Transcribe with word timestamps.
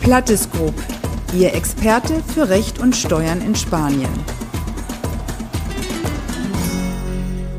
Plattes 0.00 0.50
Group, 0.50 0.74
Ihr 1.34 1.54
Experte 1.54 2.22
für 2.22 2.48
Recht 2.48 2.78
und 2.78 2.96
Steuern 2.96 3.42
in 3.42 3.54
Spanien. 3.54 4.08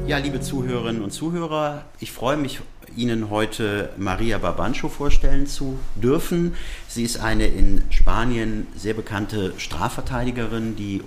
Ja, 0.07 0.17
liebe 0.17 0.41
Zuhörerinnen 0.41 1.03
und 1.03 1.11
Zuhörer, 1.11 1.85
ich 1.99 2.11
freue 2.11 2.37
mich, 2.37 2.59
Ihnen 2.95 3.29
heute 3.29 3.91
Maria 3.95 4.39
Barbancho 4.39 4.89
vorstellen 4.89 5.45
zu 5.45 5.77
dürfen. 5.95 6.55
Sie 6.87 7.03
ist 7.03 7.19
eine 7.19 7.45
in 7.45 7.83
Spanien 7.91 8.65
sehr 8.75 8.95
bekannte 8.95 9.53
Strafverteidigerin, 9.57 10.75
die 10.75 11.03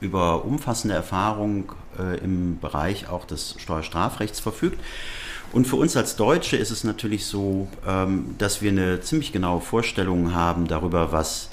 über 0.00 0.44
umfassende 0.44 0.94
Erfahrung 0.94 1.72
äh, 1.98 2.18
im 2.18 2.60
Bereich 2.60 3.08
auch 3.08 3.24
des 3.24 3.56
Steuerstrafrechts 3.58 4.38
verfügt. 4.38 4.78
Und 5.52 5.66
für 5.66 5.76
uns 5.76 5.96
als 5.96 6.16
Deutsche 6.16 6.56
ist 6.56 6.70
es 6.70 6.84
natürlich 6.84 7.26
so, 7.26 7.68
ähm, 7.86 8.34
dass 8.38 8.60
wir 8.60 8.70
eine 8.70 9.00
ziemlich 9.00 9.32
genaue 9.32 9.60
Vorstellung 9.60 10.34
haben 10.34 10.68
darüber, 10.68 11.12
was 11.12 11.50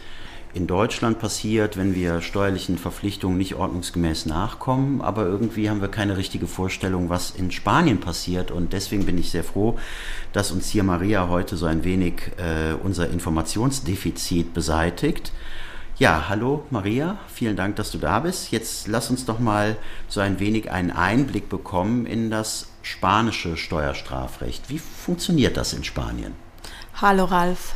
in 0.56 0.68
Deutschland 0.68 1.20
passiert, 1.20 1.76
wenn 1.76 1.96
wir 1.96 2.22
steuerlichen 2.22 2.78
Verpflichtungen 2.78 3.38
nicht 3.38 3.56
ordnungsgemäß 3.56 4.26
nachkommen. 4.26 5.02
Aber 5.02 5.26
irgendwie 5.26 5.70
haben 5.70 5.82
wir 5.82 5.90
keine 5.90 6.16
richtige 6.16 6.48
Vorstellung, 6.48 7.10
was 7.10 7.32
in 7.32 7.52
Spanien 7.52 8.00
passiert. 8.00 8.52
Und 8.52 8.72
deswegen 8.72 9.06
bin 9.06 9.18
ich 9.18 9.32
sehr 9.32 9.44
froh, 9.44 9.78
dass 10.32 10.52
uns 10.52 10.70
hier 10.70 10.84
Maria 10.84 11.28
heute 11.28 11.58
so 11.58 11.66
ein 11.66 11.84
wenig 11.84 12.32
äh, 12.38 12.74
unser 12.82 13.10
Informationsdefizit 13.10 14.54
beseitigt. 14.54 15.34
Ja, 15.98 16.26
hallo 16.28 16.66
Maria, 16.72 17.20
vielen 17.34 17.56
Dank, 17.56 17.78
dass 17.78 17.90
du 17.90 17.98
da 17.98 18.20
bist. 18.20 18.52
Jetzt 18.52 18.90
lass 18.90 19.10
uns 19.10 19.24
doch 19.24 19.40
mal 19.40 19.78
so 20.10 20.20
ein 20.20 20.42
wenig 20.42 20.70
einen 20.70 20.92
Einblick 20.92 21.48
bekommen 21.48 22.06
in 22.06 22.30
das 22.30 22.68
spanische 22.82 23.56
Steuerstrafrecht. 23.56 24.70
Wie 24.70 24.80
funktioniert 24.80 25.56
das 25.56 25.72
in 25.72 25.86
Spanien? 25.86 26.36
Hallo 26.96 27.24
Ralf. 27.24 27.76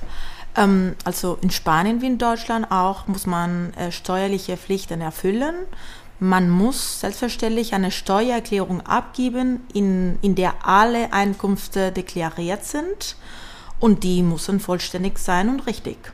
Ähm, 0.57 0.97
also 1.05 1.37
in 1.39 1.49
Spanien 1.49 2.01
wie 2.01 2.07
in 2.07 2.17
Deutschland 2.17 2.69
auch 2.71 3.07
muss 3.07 3.25
man 3.25 3.73
äh, 3.75 3.89
steuerliche 3.89 4.57
Pflichten 4.57 4.99
erfüllen. 4.99 5.55
Man 6.19 6.49
muss 6.49 6.99
selbstverständlich 6.99 7.73
eine 7.73 7.89
Steuererklärung 7.89 8.81
abgeben, 8.81 9.61
in, 9.73 10.19
in 10.21 10.35
der 10.35 10.67
alle 10.67 11.13
Einkünfte 11.13 11.93
deklariert 11.93 12.65
sind 12.65 13.15
und 13.79 14.03
die 14.03 14.23
müssen 14.23 14.59
vollständig 14.59 15.19
sein 15.19 15.47
und 15.47 15.67
richtig. 15.67 16.11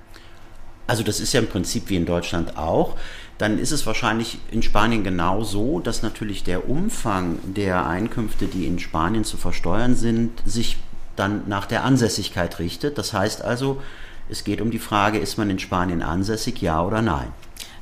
Also 0.88 1.04
das 1.04 1.20
ist 1.20 1.34
ja 1.34 1.40
im 1.40 1.48
Prinzip 1.48 1.90
wie 1.90 1.96
in 1.96 2.06
Deutschland 2.06 2.58
auch. 2.58 2.96
Dann 3.38 3.60
ist 3.60 3.72
es 3.72 3.86
wahrscheinlich 3.86 4.40
in 4.52 4.64
Spanien 4.64 5.04
genau 5.04 5.44
so, 5.44 5.80
dass 5.80 6.04
natürlich 6.04 6.44
der 6.44 6.70
Umfang 6.70 7.40
der 7.44 7.86
Einkünfte, 7.86 8.46
die 8.46 8.66
in 8.66 8.80
Spanien 8.80 9.24
zu 9.24 9.38
versteuern 9.38 9.96
sind, 9.96 10.32
sich 10.46 10.78
dann 11.16 11.44
nach 11.48 11.66
der 11.66 11.84
Ansässigkeit 11.84 12.60
richtet. 12.60 12.98
Das 12.98 13.14
heißt 13.14 13.42
also, 13.42 13.82
es 14.30 14.44
geht 14.44 14.62
um 14.62 14.72
die 14.72 14.80
Frage, 14.80 15.18
ist 15.18 15.38
man 15.38 15.50
in 15.50 15.60
Spanien 15.60 16.02
ansässig, 16.02 16.62
ja 16.62 16.84
oder 16.84 17.02
nein? 17.02 17.28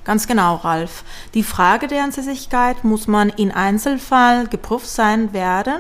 Ganz 0.04 0.28
genau, 0.28 0.56
Ralf. 0.56 1.04
Die 1.34 1.44
Frage 1.44 1.88
der 1.88 2.04
Ansässigkeit 2.04 2.84
muss 2.84 3.08
man 3.08 3.30
in 3.30 3.52
Einzelfall 3.52 4.48
geprüft 4.48 4.88
sein 4.88 5.32
werden. 5.32 5.80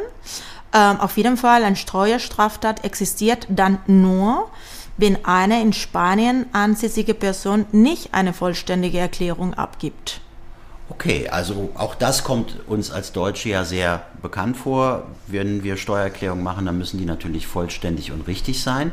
Ähm, 0.74 1.00
auf 1.02 1.18
jeden 1.18 1.36
Fall, 1.36 1.64
ein 1.64 1.76
Steuerstraftat 1.76 2.86
existiert 2.86 3.48
dann 3.50 3.80
nur, 3.88 4.50
wenn 4.98 5.26
eine 5.26 5.62
in 5.62 5.74
Spanien 5.74 6.46
ansässige 6.54 7.14
Person 7.14 7.66
nicht 7.72 8.14
eine 8.14 8.34
vollständige 8.34 9.00
Erklärung 9.00 9.54
abgibt. 9.54 10.22
Okay, 10.90 11.30
also 11.30 11.72
auch 11.76 11.96
das 11.96 12.24
kommt 12.24 12.68
uns 12.68 12.92
als 12.92 13.14
Deutsche 13.14 13.50
ja 13.50 13.64
sehr 13.64 14.06
bekannt 14.22 14.58
vor. 14.58 15.08
Wenn 15.28 15.64
wir 15.64 15.78
Steuererklärungen 15.78 16.44
machen, 16.44 16.66
dann 16.66 16.78
müssen 16.78 17.00
die 17.00 17.06
natürlich 17.06 17.48
vollständig 17.48 18.12
und 18.12 18.28
richtig 18.28 18.62
sein. 18.62 18.92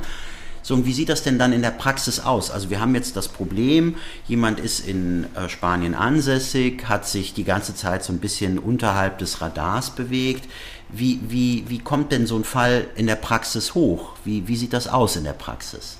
So, 0.62 0.74
und 0.74 0.86
wie 0.86 0.92
sieht 0.92 1.08
das 1.08 1.22
denn 1.22 1.38
dann 1.38 1.52
in 1.52 1.62
der 1.62 1.70
Praxis 1.70 2.20
aus? 2.20 2.50
Also 2.50 2.70
wir 2.70 2.80
haben 2.80 2.94
jetzt 2.94 3.16
das 3.16 3.28
Problem, 3.28 3.96
jemand 4.26 4.60
ist 4.60 4.80
in 4.86 5.26
äh, 5.34 5.48
Spanien 5.48 5.94
ansässig, 5.94 6.88
hat 6.88 7.06
sich 7.06 7.32
die 7.34 7.44
ganze 7.44 7.74
Zeit 7.74 8.04
so 8.04 8.12
ein 8.12 8.18
bisschen 8.18 8.58
unterhalb 8.58 9.18
des 9.18 9.40
Radars 9.40 9.90
bewegt. 9.90 10.48
Wie, 10.88 11.20
wie, 11.28 11.64
wie 11.68 11.78
kommt 11.78 12.12
denn 12.12 12.26
so 12.26 12.36
ein 12.36 12.44
Fall 12.44 12.88
in 12.96 13.06
der 13.06 13.16
Praxis 13.16 13.74
hoch? 13.74 14.12
Wie, 14.24 14.48
wie 14.48 14.56
sieht 14.56 14.72
das 14.72 14.88
aus 14.88 15.16
in 15.16 15.24
der 15.24 15.32
Praxis? 15.32 15.96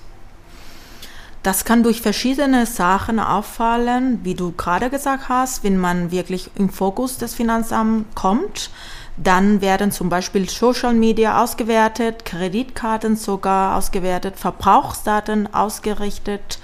Das 1.42 1.64
kann 1.64 1.82
durch 1.82 2.02
verschiedene 2.02 2.66
Sachen 2.66 3.18
auffallen, 3.18 4.20
wie 4.24 4.34
du 4.34 4.52
gerade 4.52 4.90
gesagt 4.90 5.30
hast, 5.30 5.64
wenn 5.64 5.78
man 5.78 6.10
wirklich 6.10 6.50
im 6.56 6.68
Fokus 6.68 7.16
des 7.16 7.34
Finanzamts 7.34 8.14
kommt. 8.14 8.70
Dann 9.16 9.60
werden 9.62 9.90
zum 9.90 10.10
Beispiel 10.10 10.48
Social 10.48 10.94
Media 10.94 11.42
ausgewertet, 11.42 12.26
Kreditkarten 12.26 13.16
sogar 13.16 13.76
ausgewertet, 13.76 14.36
Verbrauchsdaten 14.36 15.52
ausgerichtet 15.54 16.58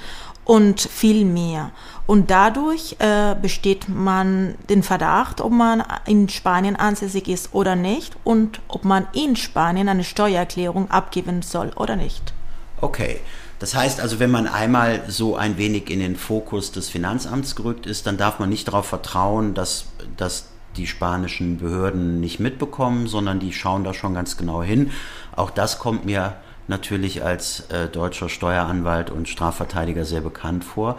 und 0.44 0.81
viel 0.81 1.25
mehr. 1.25 1.70
Und 2.06 2.31
dadurch 2.31 2.97
äh, 2.98 3.34
besteht 3.34 3.88
man 3.88 4.54
den 4.69 4.82
Verdacht, 4.82 5.41
ob 5.41 5.53
man 5.53 5.82
in 6.06 6.28
Spanien 6.28 6.76
ansässig 6.76 7.28
ist 7.28 7.53
oder 7.53 7.76
nicht 7.76 8.15
und 8.25 8.60
ob 8.69 8.84
man 8.84 9.09
in 9.12 9.36
Spanien 9.36 9.88
eine 9.88 10.04
Steuererklärung 10.04 10.91
abgeben 10.91 11.42
soll 11.42 11.72
oder 11.76 11.97
nicht. 11.97 12.32
Okay. 12.81 13.20
Das 13.59 13.75
heißt 13.75 14.00
also, 14.00 14.19
wenn 14.19 14.31
man 14.31 14.47
einmal 14.47 15.03
so 15.09 15.37
ein 15.37 15.56
wenig 15.56 15.91
in 15.91 16.00
den 16.00 16.17
Fokus 16.17 16.72
des 16.72 16.91
Finanzamts 16.91 17.56
gerückt 17.56 17.87
ist, 17.87 18.06
dann 18.06 18.17
darf 18.17 18.39
man 18.39 18.49
nicht 18.49 18.69
darauf 18.69 18.87
vertrauen, 18.87 19.55
dass, 19.55 19.87
dass 20.17 20.49
die 20.77 20.87
spanischen 20.87 21.59
Behörden 21.59 22.21
nicht 22.21 22.39
mitbekommen, 22.39 23.06
sondern 23.06 23.41
die 23.41 23.53
schauen 23.53 23.83
da 23.83 23.95
schon 23.95 24.15
ganz 24.15 24.37
genau 24.37 24.62
hin. 24.62 24.91
Auch 25.34 25.50
das 25.50 25.78
kommt 25.78 26.05
mir 26.05 26.34
natürlich 26.69 27.22
als 27.25 27.61
äh, 27.71 27.89
deutscher 27.89 28.28
Steueranwalt 28.28 29.11
und 29.11 29.28
Strafverteidiger 29.28 30.05
sehr 30.05 30.21
bekannt 30.21 30.65
vor. 30.65 30.99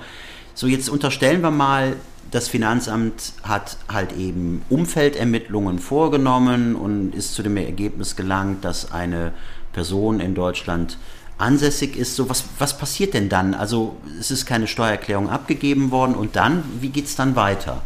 So, 0.55 0.65
jetzt 0.65 0.89
unterstellen 0.89 1.41
wir 1.41 1.51
mal, 1.51 1.95
das 2.31 2.47
Finanzamt 2.47 3.33
hat 3.43 3.77
halt 3.87 4.13
eben 4.13 4.63
Umfeldermittlungen 4.69 5.79
vorgenommen 5.79 6.75
und 6.75 7.13
ist 7.13 7.35
zu 7.35 7.43
dem 7.43 7.55
Ergebnis 7.57 8.15
gelangt, 8.15 8.65
dass 8.65 8.91
eine 8.91 9.33
Person 9.71 10.19
in 10.19 10.35
Deutschland 10.35 10.97
ansässig 11.37 11.95
ist. 11.95 12.15
So, 12.15 12.29
was, 12.29 12.45
was 12.59 12.77
passiert 12.77 13.13
denn 13.13 13.29
dann? 13.29 13.53
Also 13.53 13.97
es 14.19 14.31
ist 14.31 14.45
keine 14.45 14.67
Steuererklärung 14.67 15.29
abgegeben 15.29 15.91
worden 15.91 16.15
und 16.15 16.35
dann, 16.35 16.63
wie 16.81 16.89
geht 16.89 17.05
es 17.05 17.15
dann 17.15 17.35
weiter? 17.35 17.81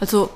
Also 0.00 0.30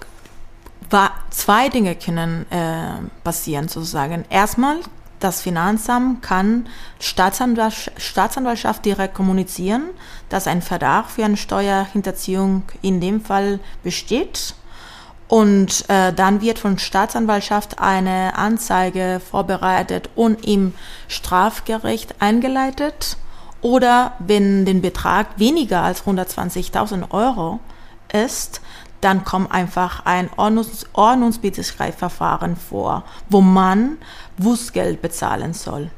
zwei 1.30 1.68
Dinge 1.68 1.94
können 1.94 2.50
äh, 2.50 2.92
passieren 3.22 3.68
sozusagen. 3.68 4.24
Erstmal, 4.30 4.78
das 5.20 5.42
Finanzamt 5.42 6.22
kann 6.22 6.68
Staatsanwaltschaft, 7.00 8.00
Staatsanwaltschaft 8.00 8.84
direkt 8.84 9.14
kommunizieren, 9.14 9.90
dass 10.28 10.46
ein 10.46 10.62
Verdacht 10.62 11.10
für 11.10 11.24
eine 11.24 11.36
Steuerhinterziehung 11.36 12.62
in 12.82 13.00
dem 13.00 13.20
Fall 13.20 13.58
besteht. 13.82 14.54
Und 15.28 15.84
äh, 15.88 16.12
dann 16.12 16.40
wird 16.40 16.58
von 16.58 16.78
Staatsanwaltschaft 16.78 17.78
eine 17.78 18.36
Anzeige 18.36 19.20
vorbereitet 19.20 20.08
und 20.16 20.46
im 20.46 20.72
Strafgericht 21.06 22.14
eingeleitet. 22.20 23.18
Oder 23.60 24.12
wenn 24.20 24.64
den 24.64 24.80
Betrag 24.80 25.38
weniger 25.38 25.82
als 25.82 26.04
120.000 26.04 27.10
Euro 27.10 27.60
ist, 28.12 28.62
dann 29.00 29.24
kommt 29.24 29.52
einfach 29.52 30.06
ein 30.06 30.30
Ordnungs 30.36 30.86
Ordnungswidrigkeitsverfahren 30.92 32.56
vor, 32.56 33.04
wo 33.28 33.40
man 33.40 33.98
Bußgeld 34.38 35.02
bezahlen 35.02 35.54
soll. 35.54 35.90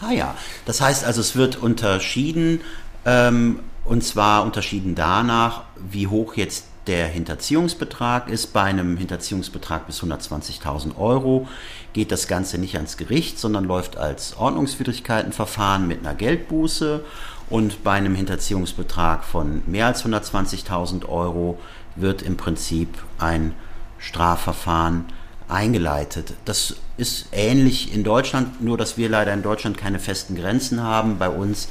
Ah 0.00 0.12
ja, 0.12 0.34
das 0.64 0.80
heißt 0.80 1.04
also, 1.04 1.20
es 1.20 1.36
wird 1.36 1.56
unterschieden, 1.56 2.62
ähm, 3.04 3.60
und 3.84 4.02
zwar 4.02 4.44
unterschieden 4.44 4.94
danach, 4.94 5.64
wie 5.76 6.06
hoch 6.06 6.34
jetzt 6.34 6.64
der 6.86 7.06
Hinterziehungsbetrag 7.06 8.28
ist. 8.28 8.52
Bei 8.52 8.62
einem 8.62 8.96
Hinterziehungsbetrag 8.96 9.86
bis 9.86 10.02
120.000 10.02 10.96
Euro 10.96 11.48
geht 11.92 12.12
das 12.12 12.26
Ganze 12.26 12.58
nicht 12.58 12.76
ans 12.76 12.96
Gericht, 12.96 13.38
sondern 13.38 13.64
läuft 13.64 13.96
als 13.96 14.36
Ordnungswidrigkeitenverfahren 14.36 15.86
mit 15.86 16.00
einer 16.00 16.14
Geldbuße. 16.14 17.04
Und 17.48 17.82
bei 17.82 17.92
einem 17.92 18.14
Hinterziehungsbetrag 18.14 19.24
von 19.24 19.62
mehr 19.66 19.86
als 19.86 20.04
120.000 20.04 21.08
Euro 21.08 21.58
wird 21.96 22.22
im 22.22 22.36
Prinzip 22.36 22.88
ein 23.18 23.54
Strafverfahren 23.98 25.06
eingeleitet. 25.48 26.34
Das 26.44 26.76
ist 26.96 27.26
ähnlich 27.32 27.92
in 27.92 28.04
Deutschland, 28.04 28.62
nur 28.62 28.78
dass 28.78 28.96
wir 28.96 29.08
leider 29.08 29.34
in 29.34 29.42
Deutschland 29.42 29.76
keine 29.76 29.98
festen 29.98 30.36
Grenzen 30.36 30.82
haben. 30.82 31.18
Bei 31.18 31.28
uns 31.28 31.68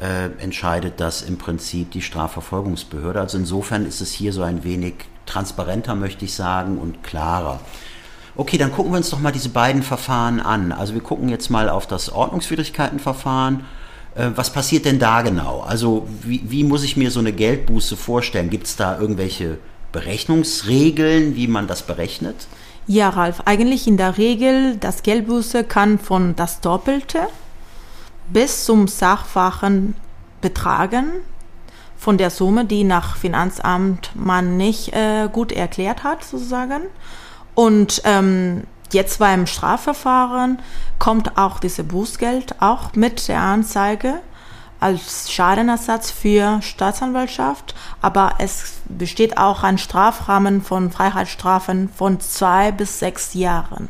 äh, 0.00 0.26
entscheidet 0.42 0.94
das 1.00 1.22
im 1.22 1.38
Prinzip 1.38 1.90
die 1.90 2.02
Strafverfolgungsbehörde. 2.02 3.20
Also 3.20 3.38
insofern 3.38 3.86
ist 3.86 4.00
es 4.00 4.12
hier 4.12 4.32
so 4.32 4.42
ein 4.42 4.64
wenig 4.64 4.94
transparenter, 5.26 5.94
möchte 5.94 6.24
ich 6.24 6.34
sagen, 6.34 6.78
und 6.78 7.02
klarer. 7.02 7.60
Okay, 8.36 8.58
dann 8.58 8.72
gucken 8.72 8.92
wir 8.92 8.98
uns 8.98 9.10
doch 9.10 9.20
mal 9.20 9.32
diese 9.32 9.48
beiden 9.48 9.82
Verfahren 9.82 10.40
an. 10.40 10.72
Also 10.72 10.94
wir 10.94 11.00
gucken 11.00 11.28
jetzt 11.28 11.50
mal 11.50 11.68
auf 11.68 11.86
das 11.86 12.10
Ordnungswidrigkeitenverfahren 12.10 13.64
äh, 14.18 14.30
was 14.34 14.52
passiert 14.52 14.84
denn 14.84 14.98
da 14.98 15.22
genau? 15.22 15.60
Also 15.60 16.06
wie, 16.22 16.42
wie 16.44 16.64
muss 16.64 16.84
ich 16.84 16.96
mir 16.96 17.10
so 17.10 17.20
eine 17.20 17.32
Geldbuße 17.32 17.96
vorstellen? 17.96 18.50
Gibt 18.50 18.66
es 18.66 18.76
da 18.76 18.98
irgendwelche 18.98 19.58
Berechnungsregeln, 19.92 21.36
wie 21.36 21.46
man 21.46 21.66
das 21.66 21.82
berechnet? 21.82 22.46
Ja, 22.86 23.10
Ralf, 23.10 23.42
eigentlich 23.44 23.86
in 23.86 23.96
der 23.96 24.18
Regel, 24.18 24.76
das 24.76 25.02
Geldbuße 25.02 25.64
kann 25.64 25.98
von 25.98 26.34
das 26.36 26.60
Doppelte 26.60 27.20
bis 28.32 28.64
zum 28.64 28.88
Sachfachen 28.88 29.94
betragen 30.40 31.10
von 31.96 32.16
der 32.16 32.30
Summe, 32.30 32.64
die 32.64 32.84
nach 32.84 33.16
Finanzamt 33.16 34.12
man 34.14 34.56
nicht 34.56 34.92
äh, 34.94 35.28
gut 35.32 35.52
erklärt 35.52 36.04
hat, 36.04 36.24
sozusagen. 36.24 36.82
Und 37.54 38.02
ähm, 38.04 38.64
jetzt 38.92 39.18
beim 39.18 39.46
Strafverfahren 39.46 40.60
kommt 40.98 41.36
auch 41.36 41.58
diese 41.58 41.82
Bußgeld 41.82 42.62
auch 42.62 42.94
mit 42.94 43.26
der 43.28 43.40
Anzeige 43.40 44.20
als 44.80 45.32
Schadenersatz 45.32 46.12
für 46.12 46.62
Staatsanwaltschaft, 46.62 47.74
aber 48.00 48.34
es 48.38 48.80
besteht 48.88 49.36
auch 49.36 49.64
ein 49.64 49.76
Strafrahmen 49.76 50.62
von 50.62 50.92
Freiheitsstrafen 50.92 51.88
von 51.88 52.20
zwei 52.20 52.70
bis 52.70 53.00
sechs 53.00 53.34
Jahren. 53.34 53.88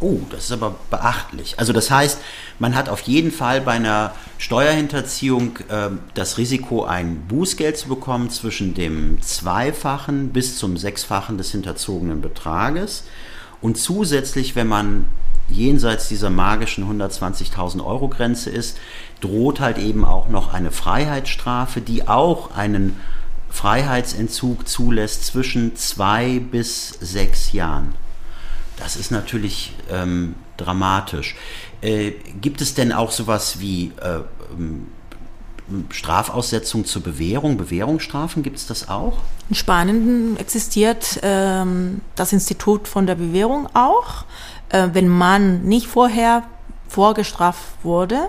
Oh, 0.00 0.20
das 0.30 0.44
ist 0.44 0.52
aber 0.52 0.76
beachtlich. 0.90 1.58
Also 1.58 1.72
das 1.72 1.90
heißt, 1.90 2.20
man 2.60 2.76
hat 2.76 2.88
auf 2.88 3.00
jeden 3.00 3.32
Fall 3.32 3.60
bei 3.60 3.72
einer 3.72 4.14
Steuerhinterziehung 4.38 5.56
äh, 5.68 5.90
das 6.14 6.38
Risiko, 6.38 6.84
ein 6.84 7.26
Bußgeld 7.26 7.76
zu 7.76 7.88
bekommen 7.88 8.30
zwischen 8.30 8.74
dem 8.74 9.20
Zweifachen 9.22 10.28
bis 10.28 10.56
zum 10.56 10.76
Sechsfachen 10.76 11.36
des 11.36 11.50
hinterzogenen 11.50 12.20
Betrages. 12.20 13.04
Und 13.60 13.76
zusätzlich, 13.76 14.54
wenn 14.54 14.68
man 14.68 15.06
jenseits 15.48 16.08
dieser 16.08 16.30
magischen 16.30 16.84
120.000 16.84 17.84
Euro 17.84 18.08
Grenze 18.08 18.50
ist, 18.50 18.78
droht 19.20 19.58
halt 19.58 19.78
eben 19.78 20.04
auch 20.04 20.28
noch 20.28 20.52
eine 20.52 20.70
Freiheitsstrafe, 20.70 21.80
die 21.80 22.06
auch 22.06 22.54
einen 22.54 23.00
Freiheitsentzug 23.50 24.68
zulässt 24.68 25.24
zwischen 25.24 25.74
zwei 25.74 26.38
bis 26.38 26.90
sechs 27.00 27.52
Jahren. 27.52 27.94
Das 28.78 28.96
ist 28.96 29.10
natürlich 29.10 29.74
ähm, 29.90 30.34
dramatisch. 30.56 31.36
Äh, 31.80 32.12
gibt 32.40 32.60
es 32.60 32.74
denn 32.74 32.92
auch 32.92 33.10
sowas 33.10 33.60
wie 33.60 33.92
äh, 34.00 34.20
ähm, 34.56 34.88
Strafaussetzung 35.90 36.84
zur 36.84 37.02
Bewährung, 37.02 37.56
Bewährungsstrafen, 37.56 38.42
gibt 38.42 38.56
es 38.56 38.66
das 38.66 38.88
auch? 38.88 39.18
In 39.48 39.54
Spanien 39.54 40.36
existiert 40.38 41.20
ähm, 41.22 42.00
das 42.16 42.32
Institut 42.32 42.88
von 42.88 43.06
der 43.06 43.16
Bewährung 43.16 43.68
auch. 43.74 44.24
Äh, 44.70 44.88
wenn 44.92 45.08
man 45.08 45.64
nicht 45.64 45.86
vorher 45.86 46.44
vorgestraft 46.88 47.62
wurde, 47.82 48.28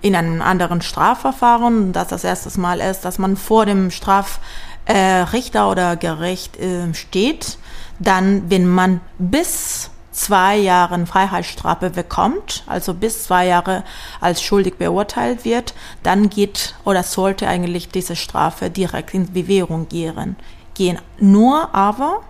in 0.00 0.14
einem 0.14 0.40
anderen 0.40 0.80
Strafverfahren, 0.80 1.92
das 1.92 2.08
das 2.08 2.22
erste 2.22 2.60
Mal 2.60 2.80
ist, 2.80 3.00
dass 3.00 3.18
man 3.18 3.36
vor 3.36 3.66
dem 3.66 3.90
Strafrichter 3.90 5.70
oder 5.70 5.96
Gericht 5.96 6.56
äh, 6.58 6.94
steht, 6.94 7.58
dann, 7.98 8.50
wenn 8.50 8.66
man 8.66 9.00
bis 9.18 9.90
zwei 10.12 10.56
Jahren 10.56 11.06
Freiheitsstrafe 11.06 11.90
bekommt, 11.90 12.64
also 12.66 12.92
bis 12.92 13.24
zwei 13.24 13.46
Jahre 13.46 13.84
als 14.20 14.42
schuldig 14.42 14.76
beurteilt 14.76 15.44
wird, 15.44 15.74
dann 16.02 16.28
geht 16.28 16.74
oder 16.84 17.02
sollte 17.02 17.46
eigentlich 17.46 17.88
diese 17.88 18.16
Strafe 18.16 18.68
direkt 18.70 19.14
in 19.14 19.32
Bewährung 19.32 19.88
gehen. 19.88 20.36
gehen. 20.74 20.98
Nur 21.18 21.74
aber, 21.74 22.22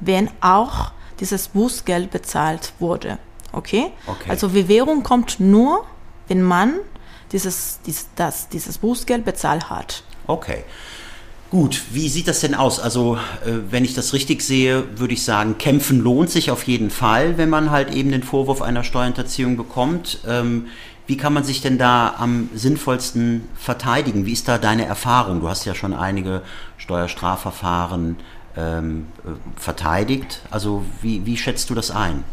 wenn 0.00 0.30
auch 0.40 0.92
dieses 1.20 1.48
Bußgeld 1.48 2.10
bezahlt 2.10 2.72
wurde. 2.78 3.18
Okay? 3.52 3.92
okay? 4.06 4.30
Also 4.30 4.50
Bewährung 4.50 5.02
kommt 5.02 5.40
nur, 5.40 5.84
wenn 6.28 6.42
man 6.42 6.74
dieses, 7.32 7.80
dies, 7.84 8.08
das, 8.14 8.48
dieses 8.48 8.78
Bußgeld 8.78 9.24
bezahlt 9.24 9.68
hat. 9.70 10.04
Okay. 10.26 10.64
Gut, 11.52 11.82
wie 11.90 12.08
sieht 12.08 12.28
das 12.28 12.40
denn 12.40 12.54
aus? 12.54 12.80
Also, 12.80 13.16
äh, 13.44 13.58
wenn 13.68 13.84
ich 13.84 13.92
das 13.92 14.14
richtig 14.14 14.40
sehe, 14.40 14.98
würde 14.98 15.12
ich 15.12 15.22
sagen, 15.22 15.58
kämpfen 15.58 16.00
lohnt 16.00 16.30
sich 16.30 16.50
auf 16.50 16.62
jeden 16.62 16.88
Fall, 16.88 17.36
wenn 17.36 17.50
man 17.50 17.70
halt 17.70 17.94
eben 17.94 18.10
den 18.10 18.22
Vorwurf 18.22 18.62
einer 18.62 18.84
Steuerhinterziehung 18.84 19.58
bekommt. 19.58 20.20
Ähm, 20.26 20.68
wie 21.06 21.18
kann 21.18 21.34
man 21.34 21.44
sich 21.44 21.60
denn 21.60 21.76
da 21.76 22.14
am 22.16 22.48
sinnvollsten 22.54 23.46
verteidigen? 23.54 24.24
Wie 24.24 24.32
ist 24.32 24.48
da 24.48 24.56
deine 24.56 24.86
Erfahrung? 24.86 25.42
Du 25.42 25.48
hast 25.50 25.66
ja 25.66 25.74
schon 25.74 25.92
einige 25.92 26.40
Steuerstrafverfahren 26.78 28.16
ähm, 28.56 29.08
äh, 29.22 29.60
verteidigt. 29.60 30.40
Also, 30.50 30.86
wie, 31.02 31.26
wie 31.26 31.36
schätzt 31.36 31.68
du 31.68 31.74
das 31.74 31.90
ein? 31.90 32.24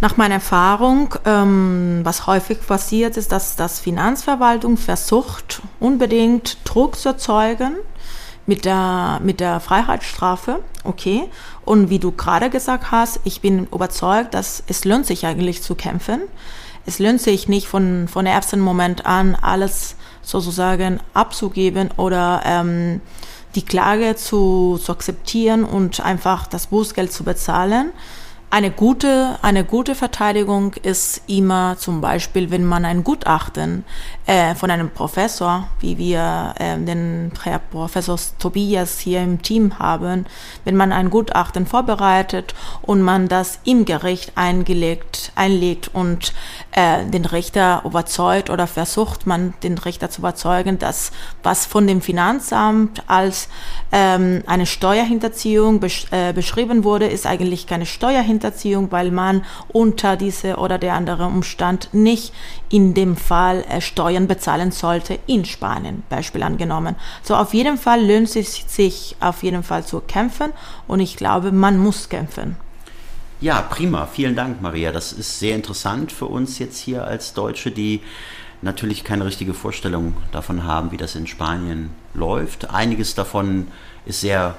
Nach 0.00 0.16
meiner 0.16 0.36
Erfahrung, 0.36 1.14
ähm, 1.26 2.00
was 2.02 2.26
häufig 2.26 2.66
passiert, 2.66 3.18
ist, 3.18 3.30
dass 3.30 3.56
das 3.56 3.78
Finanzverwaltung 3.78 4.78
versucht, 4.78 5.60
unbedingt 5.80 6.56
Druck 6.64 6.96
zu 6.96 7.10
erzeugen 7.10 7.74
mit 8.48 8.64
der, 8.64 9.20
mit 9.22 9.40
der 9.40 9.60
Freiheitsstrafe, 9.60 10.60
okay. 10.82 11.28
Und 11.66 11.90
wie 11.90 11.98
du 11.98 12.12
gerade 12.12 12.48
gesagt 12.48 12.90
hast, 12.90 13.20
ich 13.24 13.42
bin 13.42 13.66
überzeugt, 13.66 14.32
dass 14.32 14.62
es 14.66 14.86
lohnt 14.86 15.04
sich 15.04 15.26
eigentlich 15.26 15.62
zu 15.62 15.74
kämpfen. 15.74 16.22
Es 16.86 16.98
lohnt 16.98 17.20
sich 17.20 17.46
nicht 17.46 17.68
von, 17.68 18.08
von 18.08 18.24
ersten 18.24 18.60
Moment 18.60 19.04
an 19.04 19.34
alles 19.34 19.96
sozusagen 20.22 20.98
abzugeben 21.12 21.90
oder 21.98 22.40
ähm, 22.46 23.02
die 23.54 23.66
Klage 23.66 24.16
zu, 24.16 24.80
zu 24.82 24.92
akzeptieren 24.92 25.64
und 25.64 26.00
einfach 26.00 26.46
das 26.46 26.68
Bußgeld 26.68 27.12
zu 27.12 27.24
bezahlen, 27.24 27.92
eine 28.50 28.70
gute, 28.70 29.38
eine 29.42 29.62
gute 29.62 29.94
Verteidigung 29.94 30.72
ist 30.82 31.20
immer 31.26 31.76
zum 31.78 32.00
Beispiel, 32.00 32.50
wenn 32.50 32.64
man 32.64 32.86
ein 32.86 33.04
Gutachten 33.04 33.84
äh, 34.26 34.54
von 34.54 34.70
einem 34.70 34.88
Professor, 34.88 35.68
wie 35.80 35.98
wir 35.98 36.54
äh, 36.58 36.78
den 36.78 37.30
Herr 37.42 37.58
Professor 37.58 38.18
Tobias 38.38 39.00
hier 39.00 39.22
im 39.22 39.42
Team 39.42 39.78
haben, 39.78 40.24
wenn 40.64 40.76
man 40.76 40.92
ein 40.92 41.10
Gutachten 41.10 41.66
vorbereitet 41.66 42.54
und 42.80 43.02
man 43.02 43.28
das 43.28 43.60
im 43.64 43.84
Gericht 43.84 44.32
eingelegt, 44.36 45.30
einlegt 45.34 45.90
und 45.92 46.32
äh, 46.72 47.04
den 47.04 47.26
Richter 47.26 47.82
überzeugt 47.84 48.48
oder 48.48 48.66
versucht 48.66 49.26
man 49.26 49.52
den 49.62 49.76
Richter 49.76 50.08
zu 50.08 50.22
überzeugen, 50.22 50.78
dass 50.78 51.12
was 51.42 51.66
von 51.66 51.86
dem 51.86 52.00
Finanzamt 52.00 53.02
als 53.08 53.50
ähm, 53.92 54.42
eine 54.46 54.64
Steuerhinterziehung 54.64 55.80
besch 55.80 56.06
äh, 56.12 56.32
beschrieben 56.32 56.84
wurde, 56.84 57.06
ist 57.06 57.26
eigentlich 57.26 57.66
keine 57.66 57.84
Steuerhinterziehung 57.84 58.37
Hinterziehung, 58.38 58.90
weil 58.92 59.10
man 59.10 59.44
unter 59.68 60.16
diese 60.16 60.56
oder 60.56 60.78
der 60.78 60.94
andere 60.94 61.26
Umstand 61.26 61.88
nicht 61.92 62.32
in 62.70 62.94
dem 62.94 63.16
Fall 63.16 63.64
äh, 63.68 63.80
Steuern 63.80 64.28
bezahlen 64.28 64.70
sollte 64.70 65.18
in 65.26 65.44
Spanien, 65.44 66.04
Beispiel 66.08 66.42
angenommen. 66.42 66.94
So 67.22 67.34
auf 67.34 67.52
jeden 67.52 67.78
Fall 67.78 68.06
lohnt 68.06 68.34
es 68.36 68.64
sich 68.68 69.16
auf 69.20 69.42
jeden 69.42 69.62
Fall 69.62 69.84
zu 69.84 70.00
kämpfen 70.00 70.52
und 70.86 71.00
ich 71.00 71.16
glaube, 71.16 71.50
man 71.52 71.78
muss 71.78 72.08
kämpfen. 72.08 72.56
Ja, 73.40 73.62
prima. 73.62 74.06
Vielen 74.06 74.34
Dank, 74.34 74.60
Maria. 74.62 74.90
Das 74.90 75.12
ist 75.12 75.38
sehr 75.38 75.54
interessant 75.54 76.10
für 76.10 76.26
uns 76.26 76.58
jetzt 76.58 76.78
hier 76.78 77.04
als 77.04 77.34
Deutsche, 77.34 77.70
die 77.70 78.00
natürlich 78.62 79.04
keine 79.04 79.24
richtige 79.24 79.54
Vorstellung 79.54 80.14
davon 80.32 80.64
haben, 80.64 80.90
wie 80.90 80.96
das 80.96 81.14
in 81.14 81.26
Spanien 81.26 81.90
läuft. 82.14 82.70
Einiges 82.70 83.14
davon 83.14 83.68
ist 84.06 84.20
sehr 84.20 84.56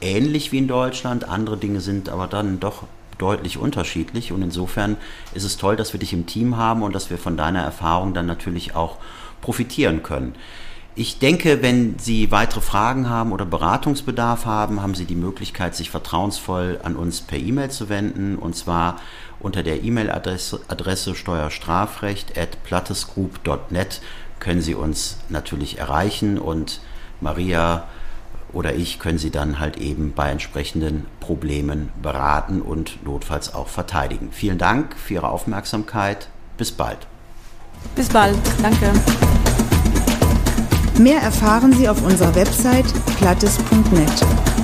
ähnlich 0.00 0.52
wie 0.52 0.58
in 0.58 0.68
Deutschland, 0.68 1.28
andere 1.28 1.56
Dinge 1.56 1.80
sind 1.80 2.08
aber 2.08 2.26
dann 2.26 2.60
doch 2.60 2.84
deutlich 3.18 3.58
unterschiedlich 3.58 4.32
und 4.32 4.42
insofern 4.42 4.96
ist 5.34 5.44
es 5.44 5.56
toll, 5.56 5.76
dass 5.76 5.92
wir 5.92 6.00
dich 6.00 6.12
im 6.12 6.26
Team 6.26 6.56
haben 6.56 6.82
und 6.82 6.94
dass 6.94 7.10
wir 7.10 7.18
von 7.18 7.36
deiner 7.36 7.62
Erfahrung 7.62 8.14
dann 8.14 8.26
natürlich 8.26 8.74
auch 8.74 8.98
profitieren 9.40 10.02
können. 10.02 10.34
Ich 10.94 11.18
denke, 11.18 11.62
wenn 11.62 11.98
Sie 11.98 12.30
weitere 12.30 12.60
Fragen 12.60 13.08
haben 13.08 13.32
oder 13.32 13.46
Beratungsbedarf 13.46 14.44
haben, 14.44 14.82
haben 14.82 14.94
Sie 14.94 15.06
die 15.06 15.14
Möglichkeit, 15.14 15.74
sich 15.74 15.88
vertrauensvoll 15.88 16.80
an 16.82 16.96
uns 16.96 17.22
per 17.22 17.38
E-Mail 17.38 17.70
zu 17.70 17.88
wenden 17.88 18.36
und 18.36 18.54
zwar 18.54 19.00
unter 19.40 19.62
der 19.62 19.82
E-Mail-Adresse 19.82 20.60
Adresse 20.68 21.14
steuerstrafrecht@plattesgroup.net 21.14 24.02
können 24.38 24.60
Sie 24.60 24.74
uns 24.74 25.16
natürlich 25.30 25.78
erreichen 25.78 26.38
und 26.38 26.82
Maria 27.20 27.88
oder 28.52 28.74
ich 28.74 28.98
können 28.98 29.18
Sie 29.18 29.30
dann 29.30 29.58
halt 29.58 29.76
eben 29.76 30.12
bei 30.12 30.30
entsprechenden 30.30 31.06
Problemen 31.20 31.90
beraten 32.00 32.60
und 32.60 33.04
notfalls 33.04 33.54
auch 33.54 33.68
verteidigen. 33.68 34.28
Vielen 34.32 34.58
Dank 34.58 34.96
für 34.96 35.14
Ihre 35.14 35.28
Aufmerksamkeit. 35.28 36.28
Bis 36.58 36.72
bald. 36.72 36.98
Bis 37.94 38.08
bald. 38.08 38.36
Danke. 38.62 38.92
Mehr 40.98 41.20
erfahren 41.20 41.72
Sie 41.72 41.88
auf 41.88 42.02
unserer 42.04 42.34
Website 42.34 42.86
plattes.net. 43.18 44.61